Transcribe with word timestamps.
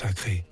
sacré. 0.00 0.44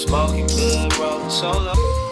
Smoking 0.00 0.46
good, 0.46 0.96
rolling 0.96 1.28
solo. 1.28 2.09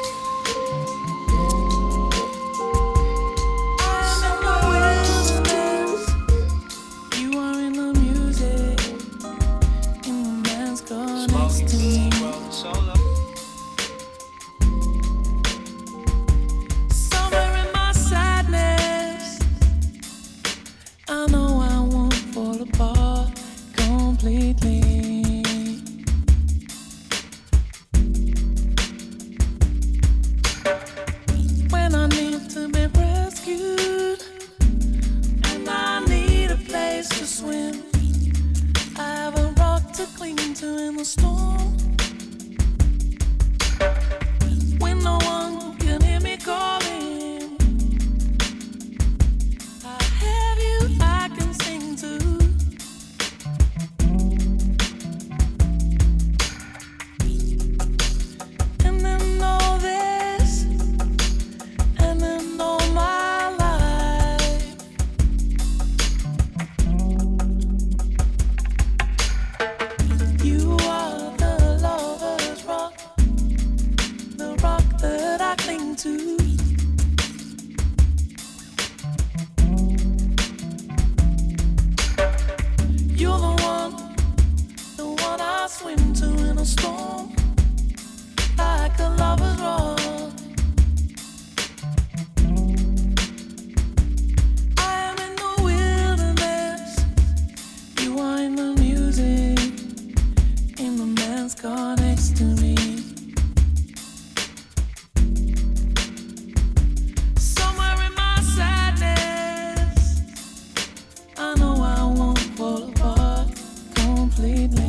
completely 114.38 114.87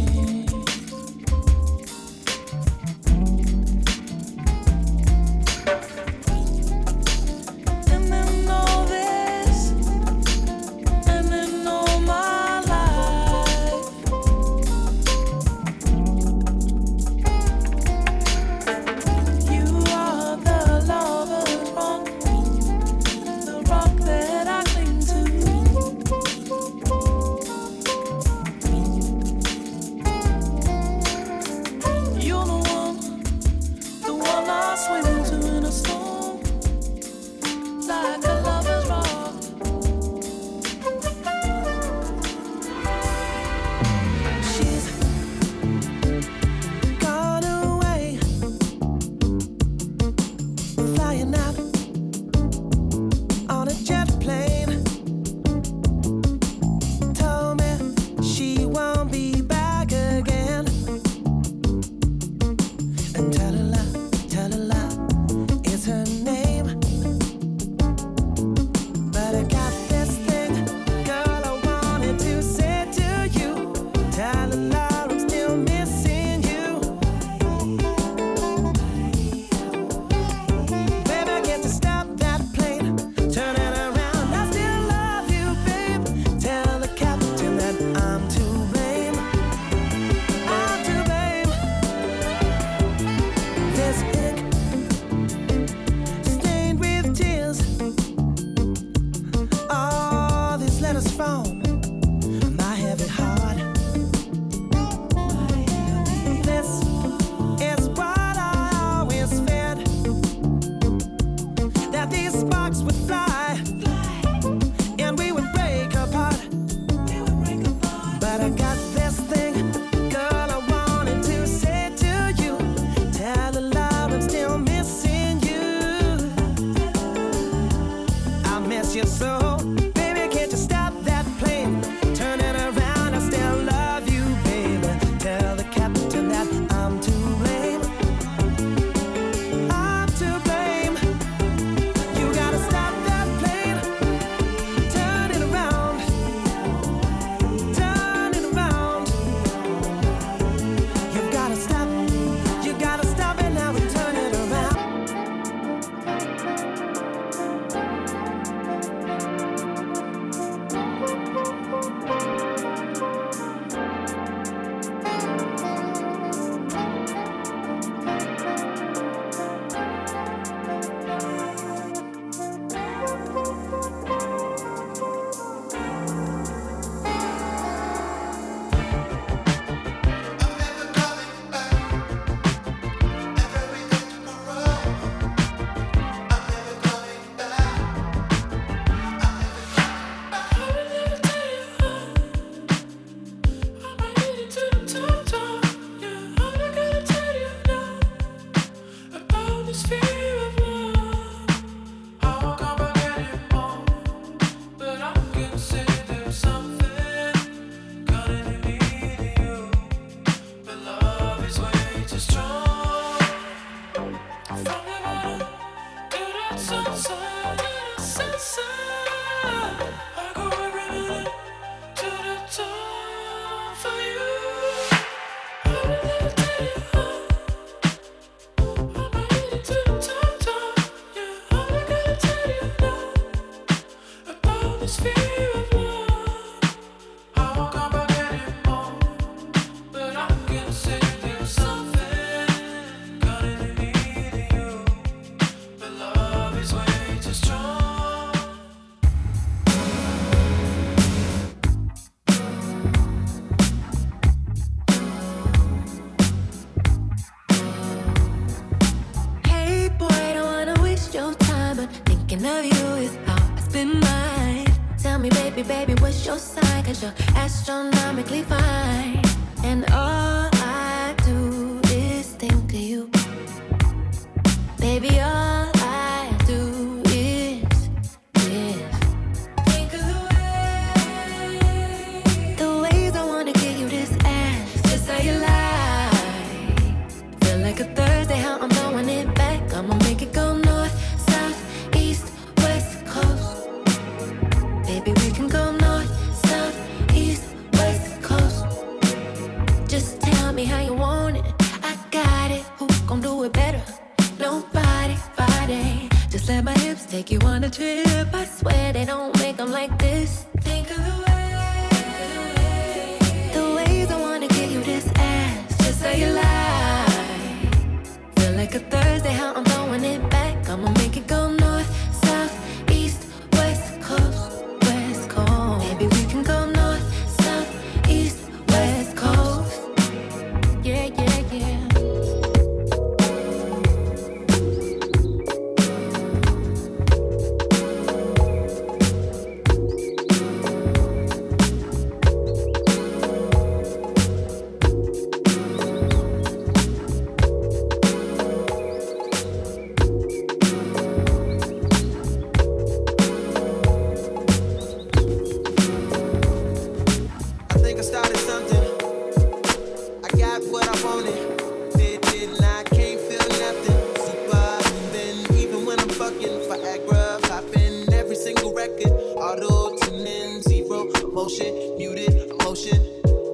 motion, 371.50 371.98
muted, 371.98 372.36
emotion, 372.52 373.00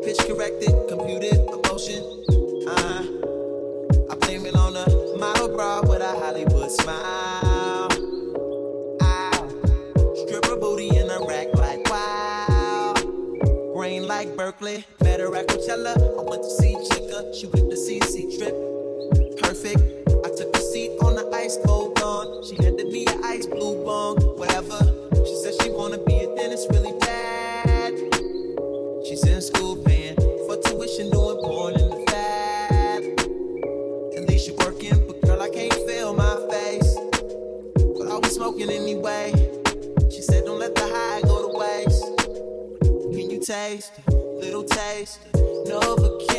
pitch 0.03 0.19
corrected, 0.27 0.73
computed, 0.89 1.39
emotion. 1.47 2.03
Uh, 2.67 3.03
I 4.11 4.15
blame 4.19 4.45
it 4.45 4.55
on 4.55 4.73
the 4.73 5.15
model 5.17 5.47
bra 5.47 5.79
with 5.79 6.01
a 6.01 6.11
Hollywood 6.19 6.71
smile. 6.71 7.89
Stripper 10.27 10.57
booty 10.57 10.89
in 10.89 11.09
a 11.09 11.19
rack 11.25 11.47
like 11.53 11.89
wow. 11.89 12.95
Brain 13.73 14.05
like 14.07 14.35
Berkeley, 14.35 14.83
met 15.01 15.21
her 15.21 15.33
at 15.33 15.47
Coachella. 15.47 15.95
I 15.95 16.29
went 16.29 16.43
to 16.43 16.49
see 16.49 16.75
Chica, 16.91 17.31
she 17.33 17.47
went 17.47 17.71
to 17.71 17.77
CC 17.77 18.37
trip. 18.37 18.55
Perfect. 19.41 19.79
I 20.25 20.35
took 20.35 20.53
a 20.53 20.59
seat 20.59 20.91
on 21.01 21.15
the 21.15 21.29
ice 21.33 21.57
cold. 21.65 21.84
taste, 43.45 43.93
little 44.07 44.63
taste, 44.63 45.19
Novocaine. 45.67 46.34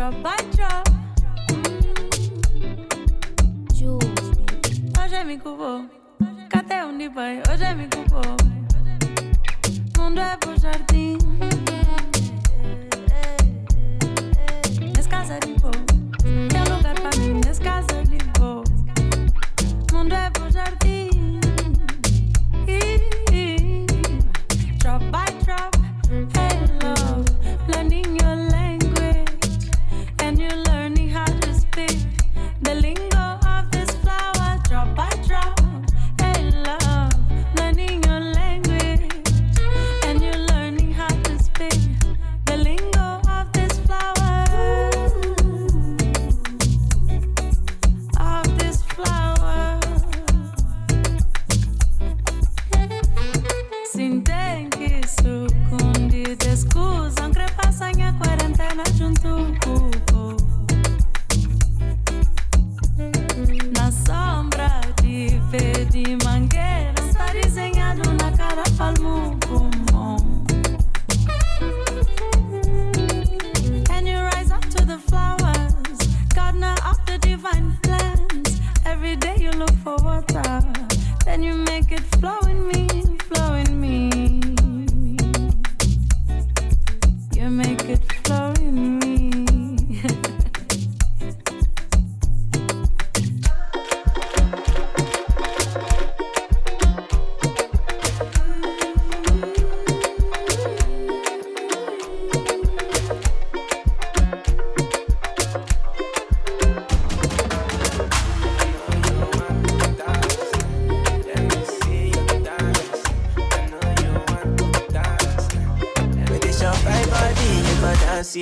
drop 0.00 0.14
by 0.22 0.36
drop. 0.56 0.88
Jules. 3.74 4.30
Hoje 4.98 5.14
é 5.14 5.24
me. 5.36 5.90
Cadê? 6.48 6.82
Hoje 7.52 7.64
é 7.64 7.74
me 7.74 7.86
cubo. 7.86 8.22
Mundo 9.98 10.20
é 10.20 10.36
pro 10.38 10.58
jardim. 10.58 11.18
Nesse 14.96 15.08
de 15.40 15.52
boa. 15.60 15.72
Tem 16.48 16.74
lugar 16.74 16.94
pra 16.94 17.10
mim, 17.20 17.40
nesse 17.44 17.60
de 18.08 18.24
boa. 18.38 18.64
Mundo 19.92 20.14
é 20.14 20.30
pro 20.30 20.50
jardim. 20.50 21.09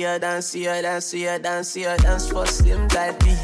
See 0.09 0.15
her 0.15 0.19
dance, 0.19 0.45
see 0.47 0.63
her 0.65 0.81
dance, 0.81 1.05
see 1.05 1.23
her 1.23 1.39
dance, 1.39 1.67
see 1.69 1.83
her 1.83 1.97
dance 1.97 2.29
for 2.29 2.45
Slim 2.45 2.87
Daddy. 2.87 3.35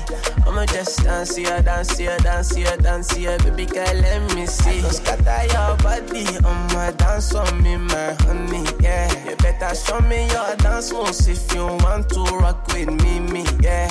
I'ma 0.47 0.65
just 0.65 1.03
dance, 1.03 1.29
see 1.31 1.43
her 1.43 1.61
dance, 1.61 1.89
see 1.89 2.05
her 2.05 2.17
dance, 2.17 2.49
see 2.49 2.63
her 2.63 2.77
dance, 2.77 3.07
see 3.07 3.23
her 3.25 3.37
baby 3.39 3.65
girl, 3.65 3.93
let 3.93 4.35
me 4.35 4.45
see. 4.45 4.81
Don't 4.81 4.93
scatter 4.93 5.45
your 5.53 5.77
body, 5.77 6.25
um, 6.37 6.67
I'ma 6.69 6.91
dance 6.91 7.35
on 7.35 7.61
me, 7.61 7.77
my 7.77 8.13
honey, 8.21 8.65
yeah. 8.79 9.29
You 9.29 9.35
better 9.37 9.75
show 9.75 9.99
me 10.01 10.27
your 10.27 10.55
dance 10.57 10.91
moves 10.91 11.27
if 11.27 11.53
you 11.53 11.65
want 11.65 12.09
to 12.09 12.21
rock 12.37 12.65
with 12.67 12.89
me, 13.03 13.19
me, 13.19 13.45
yeah. 13.61 13.89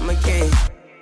I'm 0.00 0.10
a 0.10 0.14
gay. 0.22 0.50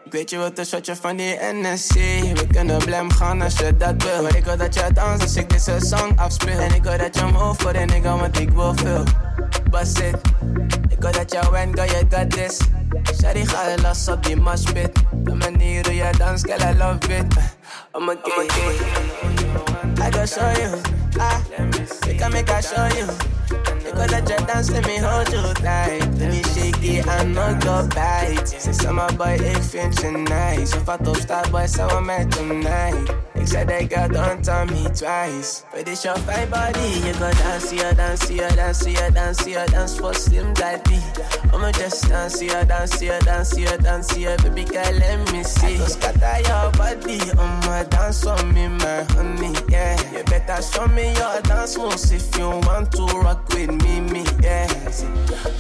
Ik 0.05 0.13
weet 0.13 0.31
je 0.31 0.39
wilt 0.39 0.59
een 0.59 0.65
shotje 0.67 0.97
van 0.97 1.17
die 1.17 1.39
NSC 1.53 1.95
We 2.35 2.47
kunnen 2.53 2.79
blem 2.79 3.11
gaan 3.11 3.43
als 3.43 3.57
je 3.57 3.77
dat 3.77 4.03
wil 4.03 4.23
Maar 4.23 4.37
ik 4.37 4.45
wil 4.45 4.57
dat 4.57 4.75
je 4.75 4.85
danst 4.93 5.23
als 5.23 5.37
ik 5.37 5.51
deze 5.51 5.77
song 5.79 6.13
afspeel 6.17 6.59
En 6.59 6.75
ik 6.75 6.83
wil 6.83 6.99
dat 6.99 7.15
je 7.15 7.25
move 7.25 7.63
voor 7.63 7.73
de 7.73 7.79
nigga 7.79 8.17
want 8.17 8.39
ik 8.39 8.51
wil 8.51 8.75
veel 8.75 9.05
Bust 9.71 9.99
it. 9.99 10.17
Ik 10.89 11.01
wil 11.01 11.13
dat 11.13 11.33
je 11.33 11.51
went, 11.51 11.79
girl 11.81 11.91
you 11.91 12.05
got 12.11 12.31
this. 12.31 12.59
Shawty 13.21 13.45
ga 13.45 13.69
je 13.69 13.81
los 13.83 14.09
op 14.09 14.23
die 14.23 14.37
moshpit 14.37 14.93
De 15.13 15.35
manier 15.35 15.85
hoe 15.85 15.95
je 15.95 16.11
dans, 16.19 16.43
girl 16.43 16.61
I 16.61 16.77
love 16.77 17.11
it. 17.19 17.35
I'm 17.95 18.09
a 18.09 18.15
gay 18.23 18.49
I 20.07 20.11
go 20.11 20.27
show 20.27 20.53
you. 20.57 20.81
Ah, 21.19 21.39
ik 22.09 22.17
kan 22.19 22.33
make 22.33 22.53
I 22.53 22.61
show 22.61 22.87
you 22.97 23.07
Because 23.87 24.11
that 24.11 24.29
your 24.29 24.39
dance, 24.47 24.71
let 24.71 24.87
me 24.87 24.97
hold 24.99 25.33
you 25.33 25.55
tight. 25.55 26.01
Let 26.19 26.31
me 26.31 26.43
shake 26.43 26.83
it 26.83 27.07
and 27.07 27.35
not 27.35 27.63
go 27.63 27.87
bite. 27.95 28.47
Say 28.49 28.73
summer 28.73 29.11
boy, 29.17 29.39
ik 29.41 29.63
vind 29.63 30.01
je 30.01 30.11
nice. 30.11 30.77
Of 30.77 30.85
wat 30.85 31.09
op 31.09 31.17
staat, 31.17 31.51
boy, 31.51 31.67
zou 31.67 31.95
we 31.95 32.01
met 32.05 32.31
tonight. 32.31 33.15
Zei 33.45 33.65
dat 33.65 33.93
girl, 33.93 34.09
don't 34.09 34.45
tell 34.45 34.65
me 34.65 34.83
twice. 34.91 35.63
But 35.73 35.85
this 35.85 36.03
your 36.03 36.17
fine 36.19 36.49
body. 36.51 37.01
You 37.05 37.13
go 37.13 37.31
dance, 37.31 37.69
see 37.69 37.79
her 37.79 37.95
dance, 37.95 38.27
see 38.27 38.39
her 38.39 38.51
dance, 38.57 38.85
her 38.85 39.11
dance, 39.11 39.45
her 39.47 39.67
dance 39.67 39.97
for 39.99 40.15
Slim 40.15 40.53
Daddy. 40.55 41.01
I'ma 41.53 41.71
just 41.71 42.09
dance, 42.09 42.35
see 42.35 42.49
her 42.49 42.65
dance, 42.65 42.91
see 42.99 43.07
her 43.07 43.21
dance, 43.21 43.57
her 43.57 43.79
dance, 43.79 44.17
her 44.17 44.37
baby 44.39 44.65
girl, 44.65 44.93
let 44.99 45.33
me 45.33 45.45
see. 45.45 45.79
Go 45.79 45.87
scatter 45.87 46.43
your 46.49 46.73
body, 46.73 47.21
I'ma 47.39 47.85
dance 47.85 48.27
on 48.27 48.53
me, 48.53 48.67
my 48.69 49.05
honey, 49.15 49.55
yeah. 49.69 49.97
You 50.13 50.25
better 50.25 50.61
show 50.61 50.89
me 50.89 51.13
your 51.15 51.41
dance 51.43 51.79
moves 51.79 52.11
if 52.11 52.37
you 52.37 52.49
want 52.49 52.91
to 52.93 53.05
rock 53.21 53.49
with 53.51 53.71
me, 53.71 53.76
me, 53.79 54.25
yeah. 54.43 54.67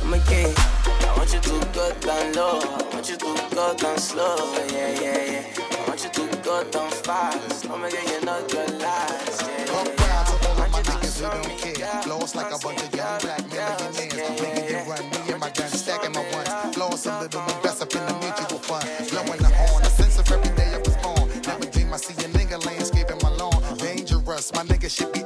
I'm 0.02 0.14
a 0.14 0.18
gay. 0.28 0.52
I 0.56 1.14
want 1.16 1.32
you 1.32 1.40
to 1.40 1.68
go 1.72 1.92
down 2.00 2.32
low. 2.34 2.60
I 2.60 2.94
want 2.94 3.08
you 3.08 3.16
to 3.16 3.54
go 3.54 3.74
down 3.74 3.98
slow, 3.98 4.36
yeah, 4.70 5.00
yeah, 5.00 5.32
yeah. 5.32 5.42
I 5.58 5.88
want 5.88 6.02
you 6.04 6.10
to 6.10 6.36
go 6.42 6.64
down 6.70 6.90
fast. 6.90 7.66
Oh 7.68 7.74
I'ma 7.74 7.88
get 7.88 8.04
you 8.10 8.24
not 8.24 8.52
your 8.52 8.66
last, 8.78 9.42
yeah. 9.42 9.64
Come 9.66 9.86
round 9.86 10.26
to 10.28 10.48
all 10.48 10.62
of 10.62 10.70
my 10.72 10.82
niggas 10.82 11.20
who 11.20 11.28
don't 11.30 11.58
care. 11.58 12.02
Lost 12.06 12.34
like 12.36 12.52
a 12.54 12.58
bunch 12.58 12.82
of 12.82 12.94
young 12.94 13.18
black 13.20 13.42
men 13.50 13.92
millionaires. 13.94 14.42
Making 14.42 14.76
it 14.76 14.86
run, 14.86 15.10
me 15.10 15.32
and 15.32 15.40
my 15.40 15.50
gun 15.50 15.68
stacking 15.68 16.12
my 16.12 16.24
ones. 16.32 16.76
Lost 16.76 17.06
a 17.06 17.20
little 17.20 17.42
invest 17.42 17.82
up 17.82 17.94
in 17.94 18.06
the 18.06 18.14
mutual 18.22 18.58
fund. 18.60 18.86
Blowing 19.10 19.40
the 19.40 19.50
horn, 19.54 19.82
a 19.82 19.90
sense 19.90 20.18
of 20.18 20.30
every 20.30 20.54
day 20.56 20.74
I 20.74 20.78
was 20.78 20.96
born. 20.98 21.28
Never 21.46 21.66
dream 21.66 21.92
I 21.92 21.96
see 21.96 22.14
a 22.24 22.28
nigga 22.28 22.64
landscaping 22.64 23.18
my 23.22 23.30
lawn. 23.30 23.54
Uh-huh. 23.54 23.74
Dangerous, 23.76 24.52
my 24.54 24.62
nigga 24.64 24.90
should 24.90 25.12
be 25.12 25.25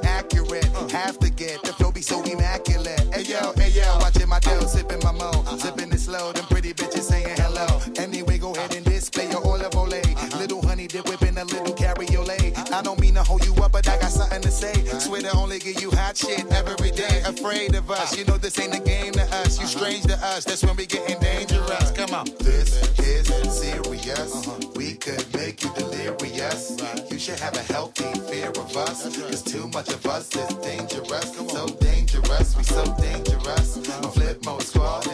slow, 6.11 6.31
them 6.33 6.45
pretty 6.45 6.73
bitches 6.73 7.07
saying 7.11 7.35
hello. 7.37 7.67
Anyway, 7.97 8.37
go 8.37 8.53
ahead 8.53 8.75
and 8.75 8.85
display 8.85 9.29
your 9.29 9.43
olive 9.45 9.75
ole. 9.75 10.01
Little 10.41 10.61
honey 10.61 10.87
dip 10.87 11.07
whipping 11.07 11.37
a 11.37 11.45
little 11.45 11.73
cabriolet. 11.73 12.57
I 12.71 12.81
don't 12.81 12.99
mean 12.99 13.13
to 13.15 13.23
hold 13.23 13.45
you 13.45 13.53
up, 13.63 13.71
but 13.71 13.87
I 13.87 13.97
got 13.97 14.11
something 14.11 14.41
to 14.41 14.51
say. 14.51 14.73
Swear 14.99 15.21
to 15.21 15.31
only 15.37 15.59
give 15.59 15.81
you 15.81 15.91
hot 15.91 16.17
shit 16.17 16.45
every 16.51 16.91
day. 16.91 17.21
Afraid 17.25 17.75
of 17.75 17.89
us, 17.89 18.17
you 18.17 18.25
know 18.25 18.37
this 18.37 18.59
ain't 18.59 18.75
a 18.75 18.79
game 18.79 19.13
to 19.13 19.23
us. 19.39 19.59
You 19.59 19.67
strange 19.67 20.03
to 20.03 20.17
us, 20.17 20.43
that's 20.43 20.63
when 20.63 20.75
we 20.75 20.85
getting 20.85 21.19
dangerous. 21.19 21.91
Come 21.91 22.13
on. 22.13 22.25
This 22.39 22.69
is 22.99 23.27
serious. 23.61 24.31
We 24.75 24.95
could 24.95 25.25
make 25.33 25.63
you 25.63 25.71
delirious. 25.75 26.77
You 27.09 27.19
should 27.19 27.39
have 27.39 27.55
a 27.55 27.63
healthy 27.73 28.11
fear 28.29 28.49
of 28.49 28.75
us. 28.75 29.03
Cause 29.03 29.43
too 29.43 29.67
much 29.69 29.89
of 29.89 30.05
us 30.05 30.35
is 30.35 30.53
dangerous. 30.55 31.35
So 31.51 31.67
dangerous, 31.67 32.57
we 32.57 32.63
so 32.63 32.83
dangerous. 32.99 33.77
Flip 34.13 34.43
mode 34.45 34.63
squad 34.63 35.10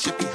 should 0.00 0.16
be 0.16 0.29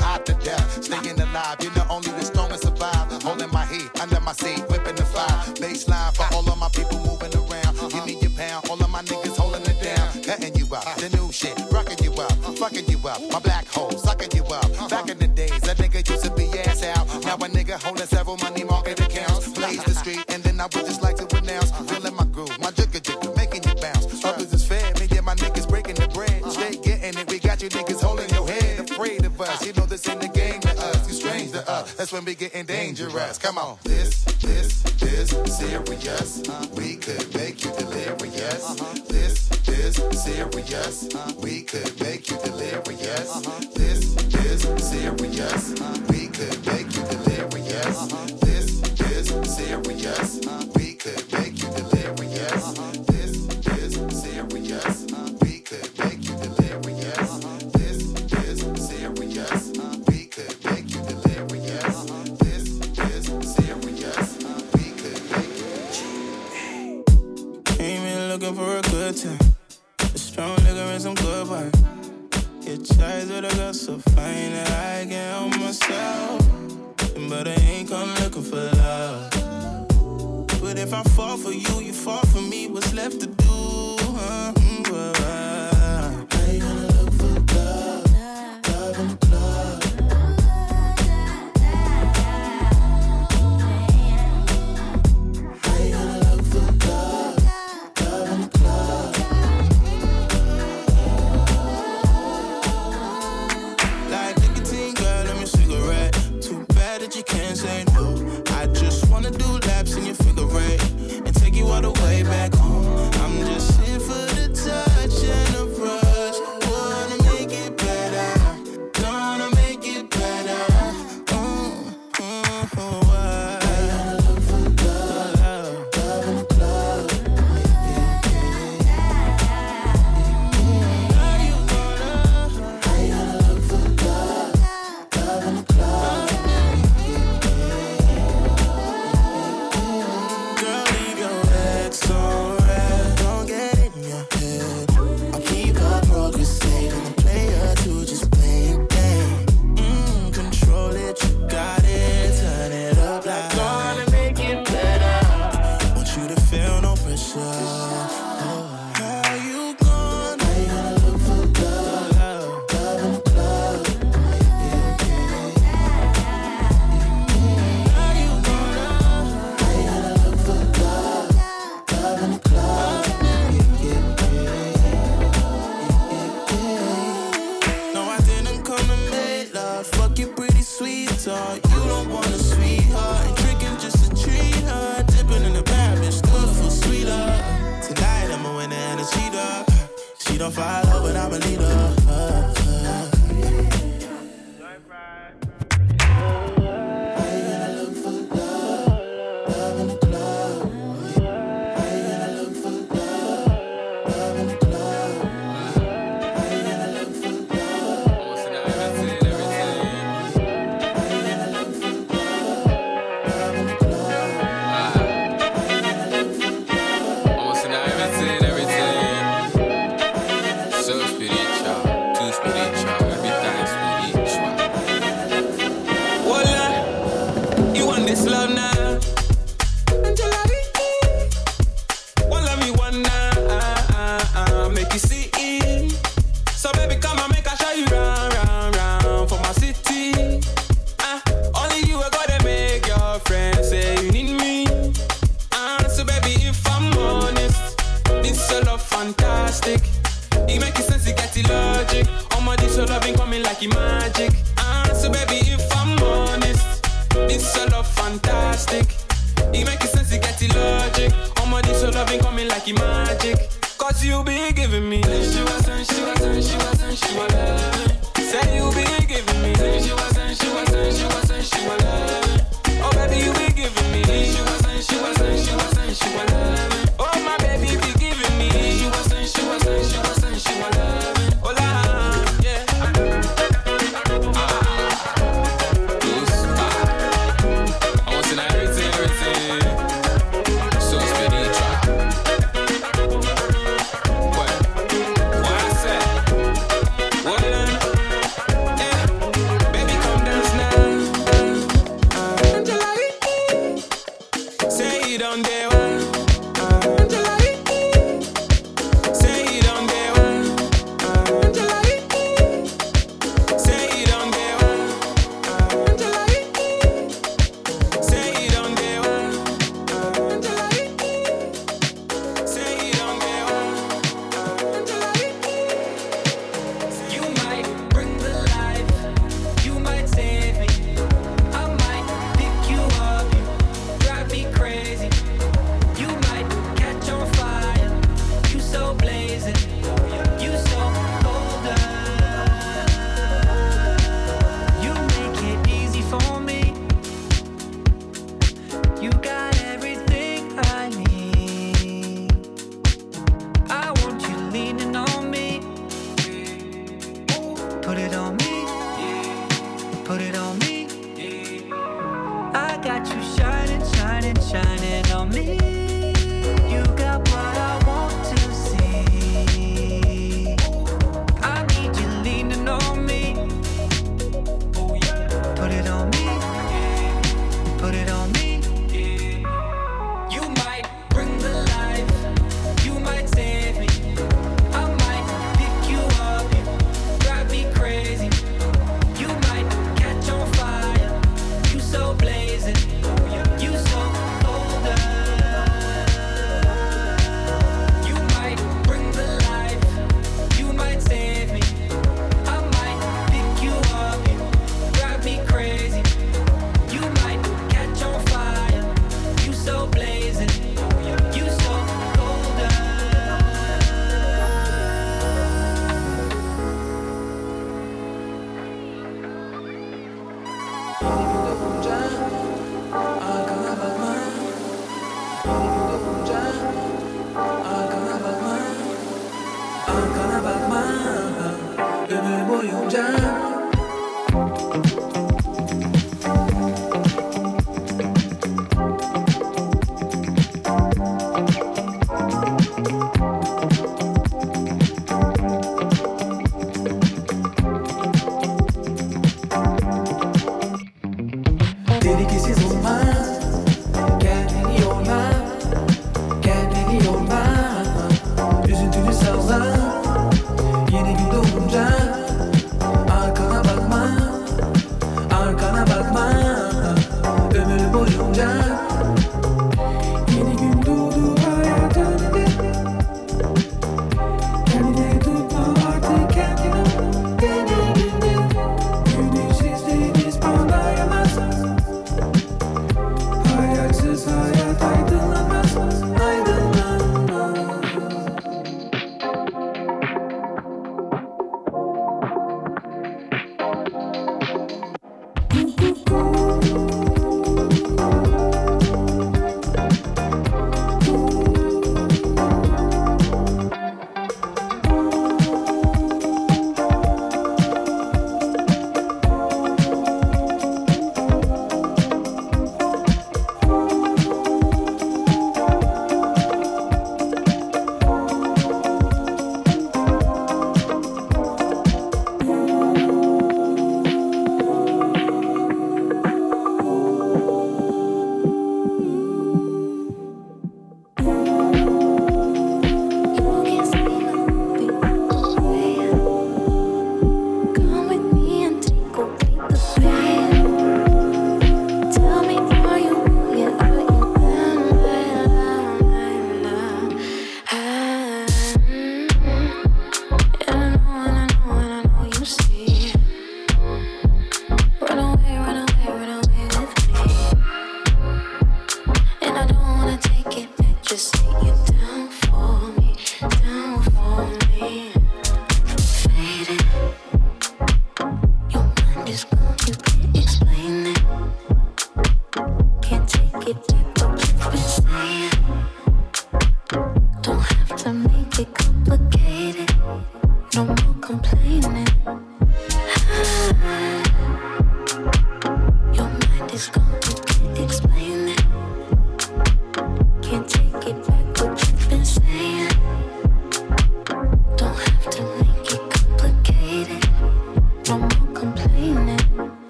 that's 32.06 32.14
when 32.14 32.26
we 32.26 32.36
getting 32.36 32.68
dangerous. 32.68 33.40
Come 33.40 33.58
on. 33.58 33.80
This, 33.84 34.24
this, 34.40 34.84
this 35.00 35.32
serious. 35.58 36.44
We 36.78 36.98
could 36.98 37.34
make 37.34 37.66
you 37.66 37.72
delirious. 37.72 38.64
Uh-huh. 38.64 38.94
This, 39.08 39.48
this 39.66 39.96
serious. 40.24 41.10
We 41.42 41.64
could 41.64 42.00
make 42.00 42.30
you 42.30 42.38
delirious. 42.44 43.36
Uh-huh. 43.36 43.60
This, 43.74 44.14
this 44.14 44.62
serious. 44.88 45.70
We 46.08 46.28
could 46.28 46.66
make 46.68 46.94
you 46.96 47.04
delirious. 47.10 47.98
Uh-huh. 47.98 48.38
This, 48.40 48.82
this 48.82 49.56
serious. 49.56 50.65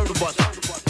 heard 0.00 0.10
of 0.10 0.22
us. 0.22 0.89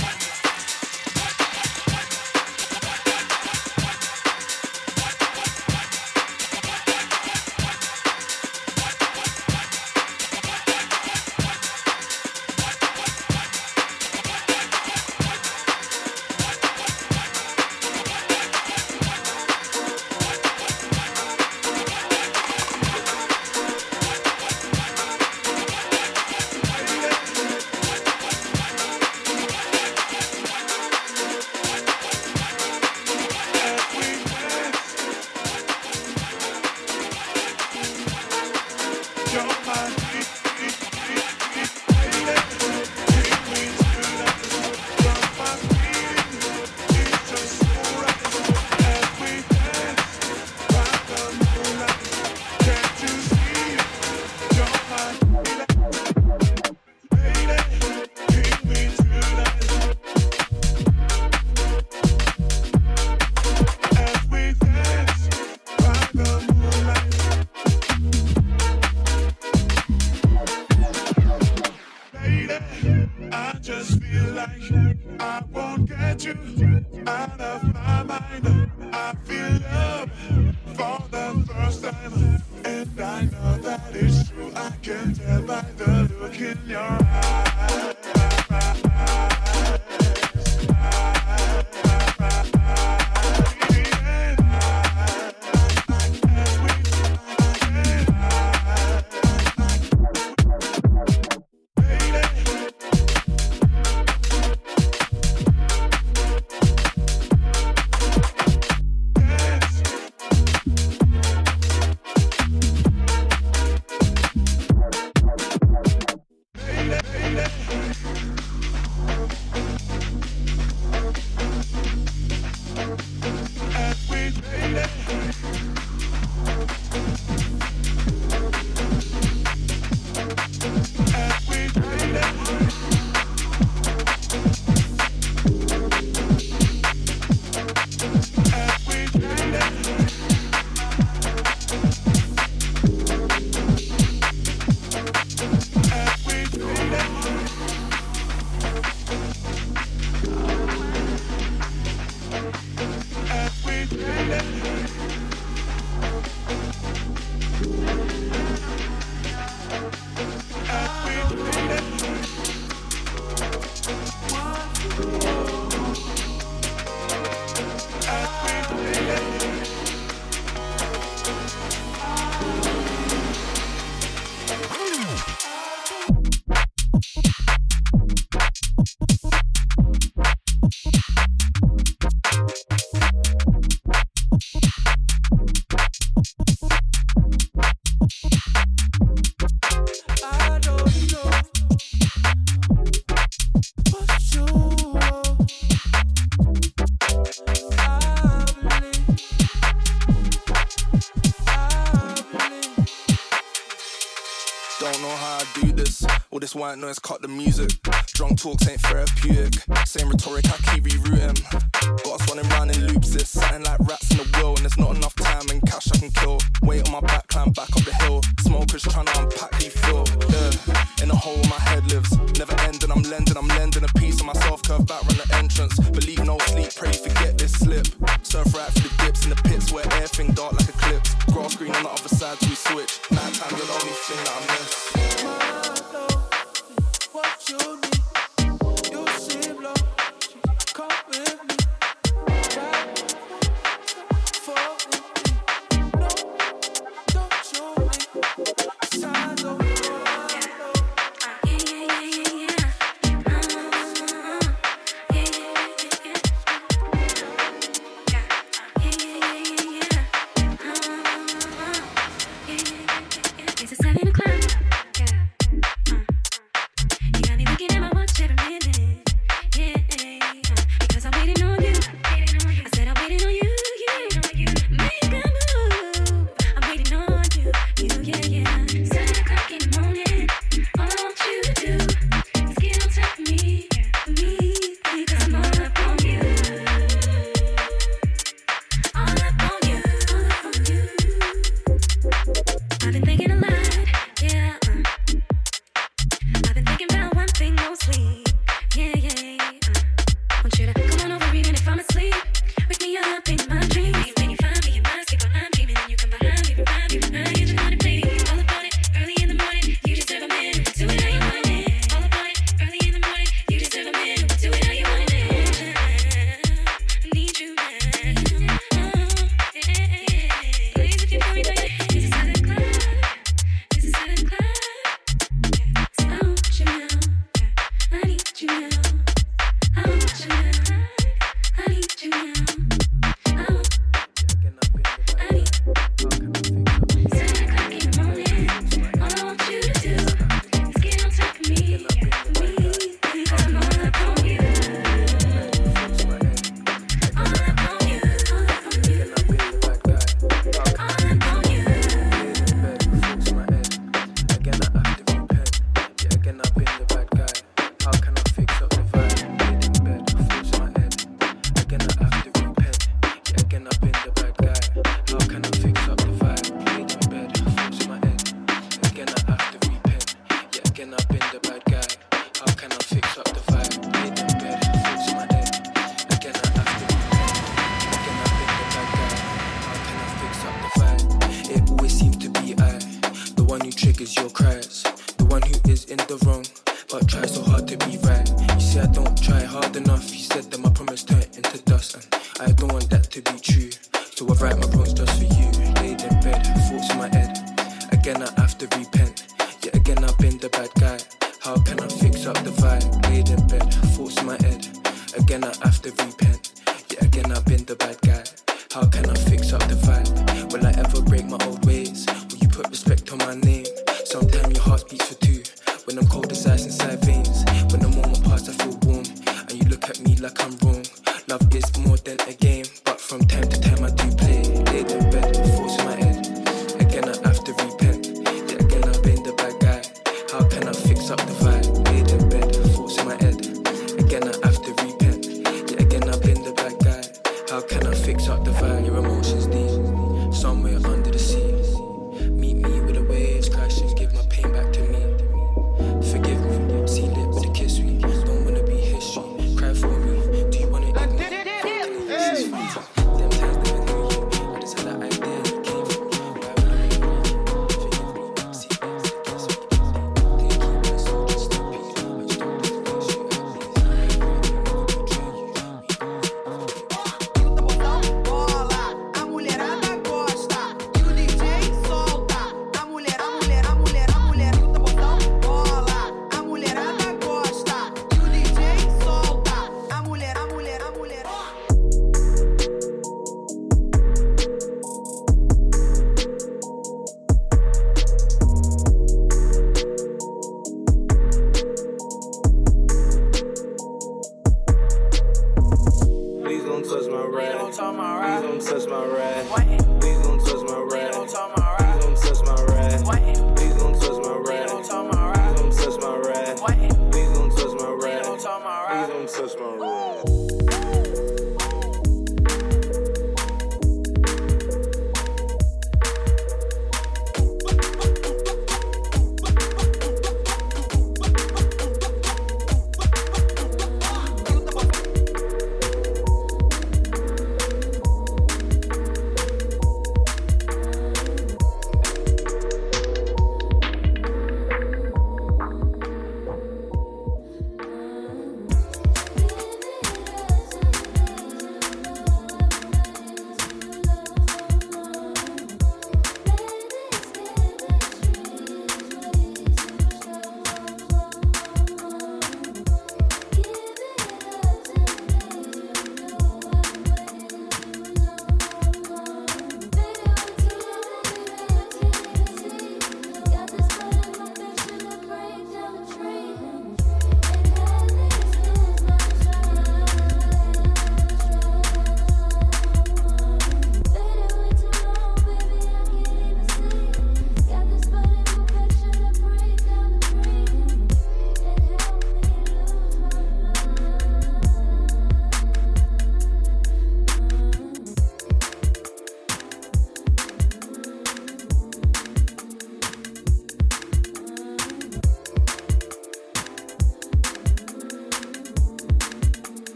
white 206.60 206.76
noise, 206.78 206.98
cut 206.98 207.22
the 207.22 207.28
music. 207.28 207.70
Drunk 208.12 208.38
talks 208.38 208.68
ain't 208.68 208.80
therapeutic. 208.82 209.54
Same 209.86 210.10
rhetoric, 210.10 210.44
I 210.46 210.74
keep 210.74 210.84
rerouting. 210.84 211.69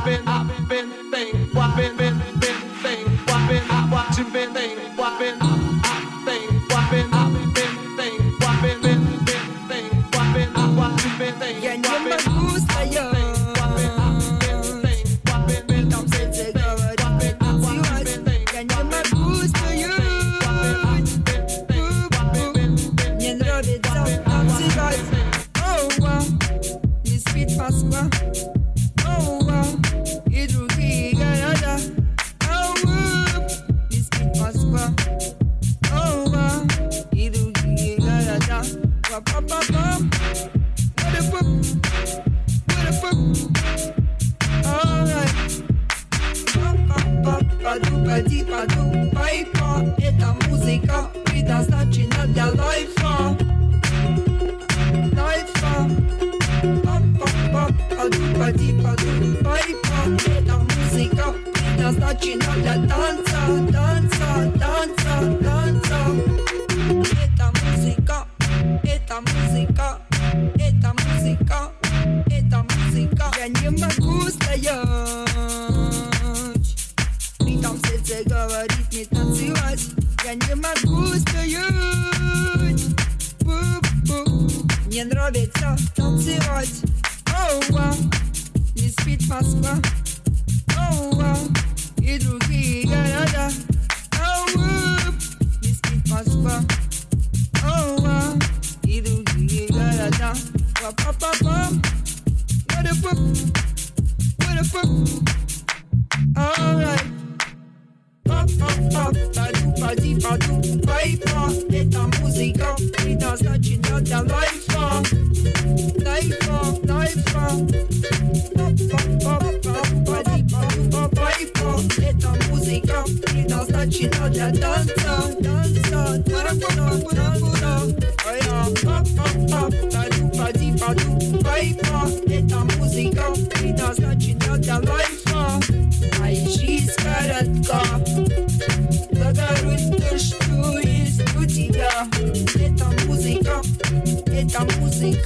I've 0.00 0.06
been, 0.06 0.28
I've 0.28 0.48
been. 0.48 0.69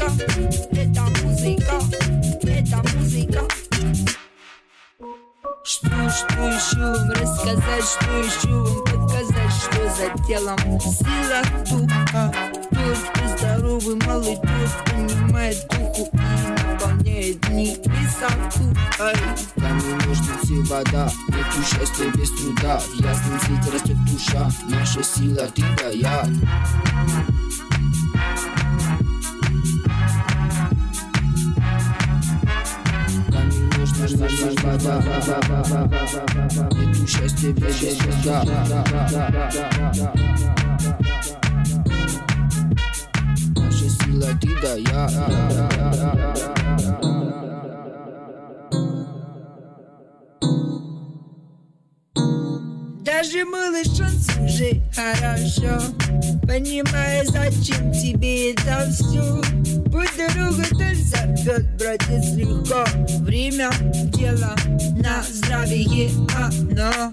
música, 0.09 0.64
эта 0.72 1.02
музыка, 1.22 1.80
эта 2.42 2.96
музыка. 2.96 3.42
Что, 5.64 5.88
что 6.11 6.42
еще 6.48 6.78
вам 6.78 7.11
рассказать, 7.11 7.84
что 7.84 8.11
еще 8.18 8.48
вам 8.48 8.84
подсказать, 8.84 9.52
что 9.52 9.80
за 9.96 10.26
телом 10.26 10.80
сила 10.80 11.42
духа. 11.70 12.34
Тот, 12.70 12.98
кто 13.12 13.38
здоровый, 13.38 13.96
малый, 14.07 14.36
тот 14.36 14.92
понимает 14.92 15.66
духу 15.70 16.11
и 16.12 16.62
наполняет 16.62 17.40
дни 17.40 17.76
высоту. 17.84 18.76
Ай, 19.00 19.14
там 19.57 19.78
не 19.78 20.07
нужна 20.07 20.34
все 20.42 20.62
вода, 20.64 21.11
нету 21.28 21.62
счастья 21.62 22.11
без 22.14 22.30
труда. 22.30 22.78
В 22.78 23.00
ясном 23.00 23.72
растет 23.72 23.96
душа, 24.12 24.50
наша 24.68 25.02
сила, 25.02 25.48
ты 25.55 25.62
да 25.78 25.88
я. 25.88 26.24
Et 34.24 34.28
touche 36.92 37.16
à 37.16 37.28
tes 37.28 37.52
pieds, 37.52 37.98
Скажи, 53.24 53.44
малышон, 53.46 54.48
жить 54.48 54.82
хорошо. 54.94 55.80
Понимая, 56.46 57.24
зачем 57.24 57.90
тебе 57.90 58.52
это 58.52 58.86
все 58.90 59.40
Будь 59.86 60.10
дорога, 60.14 60.62
ты 60.64 60.94
зовет, 60.94 61.64
братец, 61.78 62.34
легко. 62.34 62.84
Время, 63.20 63.70
дело, 64.12 64.54
на 65.02 65.22
здравие 65.22 66.10
оно 66.36 67.10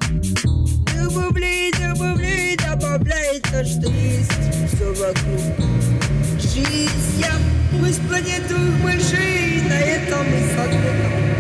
Добавляй, 0.94 1.72
добавляй, 1.80 2.58
добавляй 2.58 3.40
то, 3.40 3.64
что 3.64 3.90
есть 3.90 4.32
Все 4.74 4.90
вокруг. 4.90 5.40
Жизнь 6.42 7.20
я, 7.20 7.32
пусть 7.72 8.02
планету 8.08 8.58
мышей 8.84 9.62
На 9.70 9.80
этом 9.80 10.26
и 10.28 10.56
сотрудничаем 10.56 11.31